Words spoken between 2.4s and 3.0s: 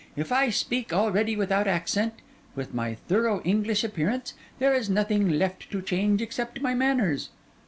with my